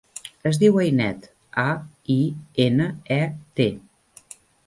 Es 0.51 0.59
diu 0.61 0.77
Ainet: 0.83 1.25
a, 1.65 1.65
i, 2.15 2.17
ena, 2.65 2.89
e, 3.17 3.21
te. 3.61 3.71